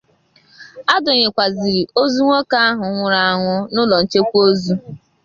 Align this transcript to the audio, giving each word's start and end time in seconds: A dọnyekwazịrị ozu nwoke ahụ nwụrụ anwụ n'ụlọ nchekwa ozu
A 0.93 0.95
dọnyekwazịrị 1.03 1.81
ozu 2.01 2.19
nwoke 2.25 2.57
ahụ 2.67 2.85
nwụrụ 2.93 3.17
anwụ 3.29 3.53
n'ụlọ 3.73 3.95
nchekwa 4.03 4.39
ozu 4.47 4.73